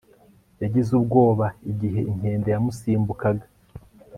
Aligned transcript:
Yagize 0.61 0.89
ubwoba 0.99 1.45
igihe 1.71 1.99
inkende 2.11 2.47
yamusimbukaga 2.51 3.45